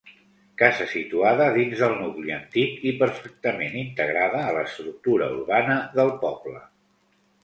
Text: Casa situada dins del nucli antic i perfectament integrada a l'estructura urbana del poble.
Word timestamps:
Casa 0.59 0.85
situada 0.91 1.49
dins 1.57 1.83
del 1.83 1.91
nucli 1.99 2.31
antic 2.37 2.81
i 2.91 2.93
perfectament 3.01 3.75
integrada 3.81 4.39
a 4.47 4.55
l'estructura 4.55 5.29
urbana 5.35 5.77
del 6.01 6.11
poble. 6.25 6.63